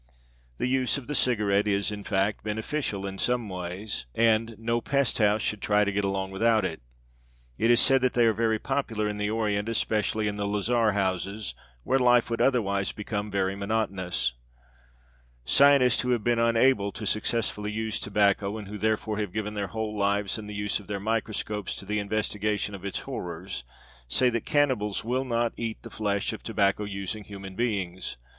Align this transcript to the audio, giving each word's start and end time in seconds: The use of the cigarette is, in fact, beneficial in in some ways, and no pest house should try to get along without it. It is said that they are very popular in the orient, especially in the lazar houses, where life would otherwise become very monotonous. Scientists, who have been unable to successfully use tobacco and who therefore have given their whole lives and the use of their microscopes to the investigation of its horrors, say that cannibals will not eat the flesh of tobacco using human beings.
The 0.57 0.65
use 0.65 0.97
of 0.97 1.05
the 1.05 1.13
cigarette 1.13 1.67
is, 1.67 1.91
in 1.91 2.03
fact, 2.03 2.43
beneficial 2.43 3.05
in 3.05 3.13
in 3.13 3.17
some 3.19 3.47
ways, 3.47 4.07
and 4.15 4.55
no 4.57 4.81
pest 4.81 5.19
house 5.19 5.43
should 5.43 5.61
try 5.61 5.83
to 5.85 5.91
get 5.91 6.03
along 6.03 6.31
without 6.31 6.65
it. 6.65 6.81
It 7.59 7.69
is 7.69 7.79
said 7.79 8.01
that 8.01 8.13
they 8.13 8.25
are 8.25 8.33
very 8.33 8.57
popular 8.57 9.07
in 9.07 9.17
the 9.17 9.29
orient, 9.29 9.69
especially 9.69 10.27
in 10.27 10.37
the 10.37 10.47
lazar 10.47 10.93
houses, 10.93 11.53
where 11.83 11.99
life 11.99 12.31
would 12.31 12.41
otherwise 12.41 12.91
become 12.91 13.29
very 13.29 13.55
monotonous. 13.55 14.33
Scientists, 15.45 16.01
who 16.01 16.09
have 16.09 16.23
been 16.23 16.39
unable 16.39 16.91
to 16.93 17.05
successfully 17.05 17.71
use 17.71 17.99
tobacco 17.99 18.57
and 18.57 18.67
who 18.67 18.79
therefore 18.79 19.19
have 19.19 19.31
given 19.31 19.53
their 19.53 19.67
whole 19.67 19.95
lives 19.95 20.39
and 20.39 20.49
the 20.49 20.55
use 20.55 20.79
of 20.79 20.87
their 20.87 20.99
microscopes 20.99 21.75
to 21.75 21.85
the 21.85 21.99
investigation 21.99 22.73
of 22.73 22.83
its 22.83 23.01
horrors, 23.01 23.63
say 24.07 24.31
that 24.31 24.47
cannibals 24.47 25.03
will 25.05 25.25
not 25.25 25.53
eat 25.57 25.79
the 25.83 25.91
flesh 25.91 26.33
of 26.33 26.41
tobacco 26.41 26.85
using 26.85 27.23
human 27.25 27.55
beings. 27.55 28.17